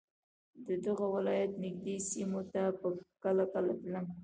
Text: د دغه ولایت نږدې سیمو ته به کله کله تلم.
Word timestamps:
د 0.67 0.69
دغه 0.85 1.05
ولایت 1.15 1.51
نږدې 1.63 1.95
سیمو 2.09 2.41
ته 2.53 2.61
به 2.79 2.89
کله 3.23 3.45
کله 3.53 3.73
تلم. 3.83 4.05